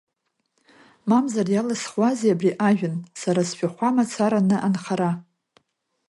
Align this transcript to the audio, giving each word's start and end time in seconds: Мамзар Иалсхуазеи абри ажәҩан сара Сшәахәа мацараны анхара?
Мамзар 1.09 1.47
Иалсхуазеи 1.51 2.33
абри 2.35 2.51
ажәҩан 2.67 2.95
сара 3.21 3.41
Сшәахәа 3.49 3.89
мацараны 3.95 4.57
анхара? 4.67 5.11